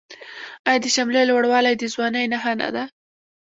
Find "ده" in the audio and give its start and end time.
2.75-2.83